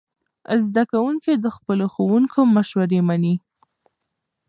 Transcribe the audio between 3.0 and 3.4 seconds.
مني.